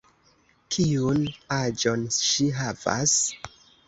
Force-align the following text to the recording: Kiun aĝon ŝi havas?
Kiun 0.75 1.19
aĝon 1.57 2.07
ŝi 2.29 2.47
havas? 2.61 3.15